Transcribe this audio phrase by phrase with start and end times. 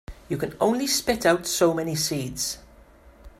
[0.29, 2.57] You can only spit out so many seeds.